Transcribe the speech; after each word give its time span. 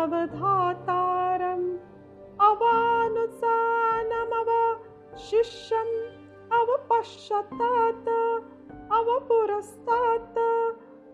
अवधातारम् 0.00 1.61
शिष्यम् 5.32 5.92
अवपश्यतात् 6.56 8.08
अवपुरस्तात् 8.96 10.38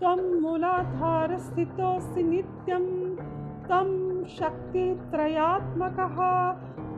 त्वं 0.00 0.22
मूलाधारस्थितोऽसि 0.42 2.22
नित्यं 2.30 2.86
तं 3.68 3.88
शक्तित्रयात्मकः 4.38 6.18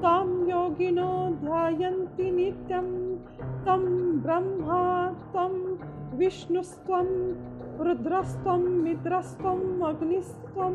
तं 0.05 0.29
योगिनो 0.51 1.13
ध्यायन्ति 1.45 2.31
नित्यं 2.39 2.89
तं 3.67 3.85
ब्रह्मा 4.25 4.83
त्वं 5.33 5.55
विष्णुस्त्वं 6.19 7.09
रुद्रस्त्वं 7.87 8.63
मित्रस्त्वम् 8.85 9.83
अग्निस्त्वं 9.89 10.75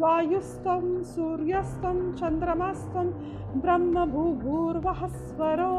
वायुस्त्वं 0.00 0.86
सूर्यस्त्वं 1.10 1.98
चन्द्रमास्त्वं 2.20 3.10
ब्रह्मभूभूर्वः 3.64 5.06
स्वरो 5.16 5.72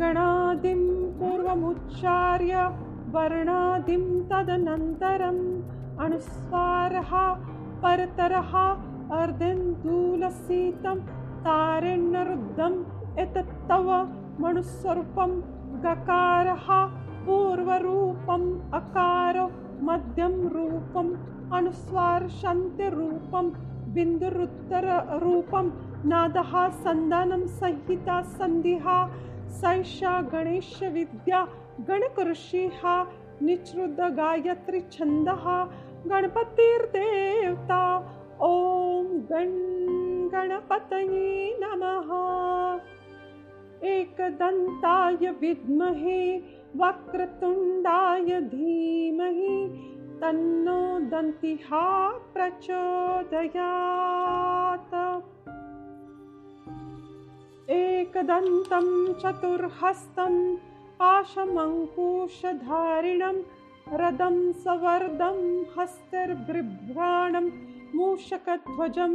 गणादिं 0.00 0.82
पूर्वमुच्चार्य 1.20 2.66
वर्णादिं 3.14 4.04
तदनन्तरम् 4.30 5.42
अनुस्वारः 6.04 7.12
परतरः 7.82 8.52
अर्धेन्दूलसीतं 9.20 11.00
तारेण्यरुद्धम् 11.46 12.78
एतत्तव 13.22 13.88
मनुस्वरूपं 14.40 15.32
गकारः 15.84 16.66
पूर्वरूपम् 17.26 18.48
अकारो 18.78 19.46
मध्यं 19.88 20.34
रूपम् 20.54 21.10
अनुस्वारशन्तिरूपं 21.58 23.46
बिन्दुरुत्तररूपं 23.94 25.66
नादः 26.10 26.52
सन्धानं 26.82 27.42
संहिता 27.60 28.18
सन्धिः 28.36 28.86
सैषा 29.60 30.14
गणेशविद्या 30.32 31.40
गणकृषिः 31.88 32.82
निःसृतगायत्रीछन्दः 33.46 35.44
गणपतिर्देवता 36.10 37.82
ॐ 38.46 39.08
गण 39.30 39.50
गणपतये 40.34 41.28
नमः 41.62 42.10
एकदन्ताय 43.84 45.30
विद्महे 45.40 46.22
वक्रतुण्डाय 46.76 48.40
धीमहि 48.40 49.56
तन्नो 50.22 50.80
दन्तिः 51.10 51.68
प्रचोदयात्। 52.34 53.62
एकदन्तं 57.70 58.88
चतुर्हस्तं 59.12 60.34
पाशमङ्कुशधारिणं 61.00 61.76
रदं 63.92 64.36
सवर्दं 64.52 65.38
हस्तिर्बिभ्राणं 65.78 67.46
मूषकध्वजं 67.94 69.14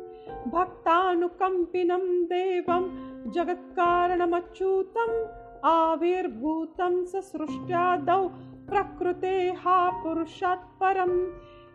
भक्तानुकम्पिनं 0.51 2.25
देवं 2.25 2.85
जगत्कारणमच्युतम्। 3.31 5.27
आविर्भूतं 5.65 7.05
ससृष्ट्यादौ 7.05 8.31
प्रकृतेः 8.69 9.63
पुरुषात् 10.03 10.81
परम्। 10.81 11.27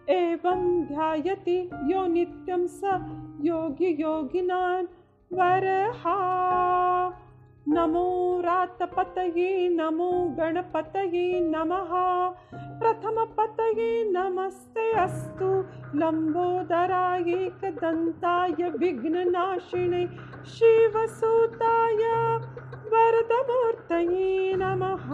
एवं 0.09 0.85
ध्यायति 0.85 1.69
यो 1.73 2.07
नित्यं 2.07 2.67
स 2.67 2.81
योगि 3.41 4.03
योगिनान् 4.03 4.87
वरहा 5.33 7.22
नमो 7.67 8.41
रातपतये 8.41 9.69
नमो 9.69 10.35
गणपतये 10.39 11.39
नमः। 11.39 11.89
प्रथमपतये 12.79 14.11
नमस्ते 14.11 14.93
अस्तु। 14.93 15.65
लम्बोदरायेकदन्ताय 15.95 18.69
विघ्ननाशिने 18.69 20.09
शिवसूताय 20.45 21.97
वरदमूर्तये 22.93 24.53
नमः। 24.57 25.13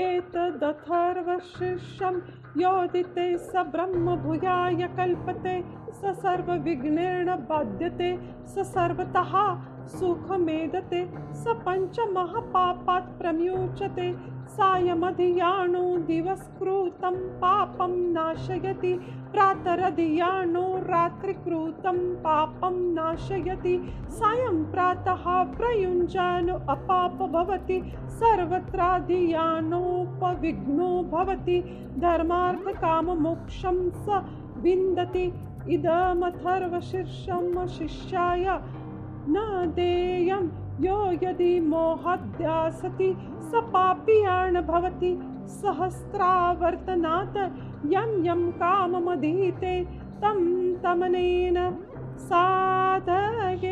एतदथर्वशिष्यं 0.00 2.20
योदिते 2.62 3.38
स 3.38 3.52
ब्रह्मभूयाय 3.56 4.74
कल्पते। 4.74 5.64
स 5.92 6.04
सर्वविघ्नेन 6.04 7.26
बाध्यते। 7.26 8.18
स 8.46 8.58
सर्वतः 8.58 9.64
सुखमेदते 9.86 11.10
स 11.34 11.44
पञ्चमहापापात् 11.48 13.18
प्रम्यूचते। 13.18 14.34
सायमधियाणो 14.48 15.98
दिवस्कृतं 15.98 17.14
पापं 17.14 18.12
नाशयति। 18.12 19.06
प्रातरधियाणो 19.32 20.62
रात्रिकृतं 20.62 22.16
पापं 22.16 22.94
नाशयति। 22.94 23.92
सायं 24.08 24.64
प्रातः 24.64 25.58
प्रयुञ्जानो 25.58 26.54
अपाप 26.54 27.12
भवति। 27.12 27.92
सर्वत्राधियानोपविघ्नो 28.08 31.02
भवति। 31.02 31.86
धर्मार्थकाममोक्षं 31.98 33.90
स 33.90 34.24
विन्दति। 34.56 35.32
इदमथर्वशीर्षं 35.68 37.66
शिष्याय 37.66 38.44
न 39.28 39.72
देयं 39.76 40.48
यो 40.84 40.98
यदि 41.22 41.60
मोहाद्यासति 41.60 43.16
स 43.42 43.52
पापीयान् 43.72 44.66
भवति। 44.66 45.18
सहस्रावर्तनात् 45.54 47.36
यं 47.92 48.24
यं 48.24 48.50
काममधीते 48.52 49.84
तं 50.22 50.38
तमनेन 50.82 51.56
साधयेत। 52.18 53.68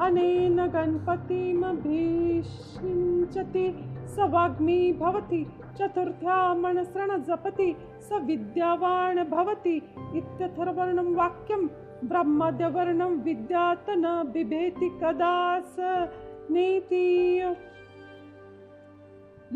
अनेन 0.00 0.66
गणपतिमभिषिञ्चति 0.66 3.66
स 4.08 4.18
वाग्मी 4.30 4.92
भवति 4.92 5.46
चतुर्थ्यामणसृण 5.78 7.22
जपति 7.22 7.76
स 8.00 8.12
विद्यावान् 8.24 9.30
भवति। 9.30 9.82
इत्यथर्वर्णं 10.16 11.14
वाक्यं 11.14 11.68
विद्यात् 12.04 13.90
बिभेति 14.32 14.88
कदा 15.02 15.36
स 15.60 16.08
नेति 16.50 17.06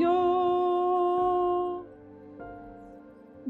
यो 0.03 0.15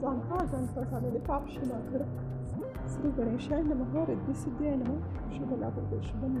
जाणता 0.00 0.34
अजाणता 0.34 0.82
झालेले 0.82 1.18
पाप 1.18 1.46
क्षमा 1.46 1.78
कर. 1.90 2.04
श्री 2.88 3.10
गणेशाय 3.10 3.62
नमः 3.62 4.04
रिद्धिसिद्ध्याय 4.04 4.74
नमः। 4.74 5.30
शुभलाभ 5.30 6.00
शुभम 6.02 6.34